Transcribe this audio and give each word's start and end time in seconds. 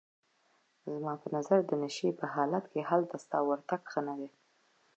زما 0.93 1.13
په 1.21 1.27
نظر 1.35 1.59
د 1.65 1.71
نشې 1.83 2.09
په 2.19 2.25
حالت 2.33 2.65
کې 2.71 2.81
هلته 2.89 3.15
ستا 3.23 3.39
ورتګ 3.49 3.81
ښه 3.91 4.01
نه 4.07 4.13
دی. 4.19 4.29